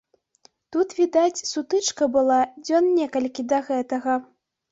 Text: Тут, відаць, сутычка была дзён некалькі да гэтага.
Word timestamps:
Тут, 0.75 0.93
відаць, 0.99 1.45
сутычка 1.49 2.03
была 2.15 2.39
дзён 2.69 2.89
некалькі 3.01 3.45
да 3.51 3.57
гэтага. 3.69 4.17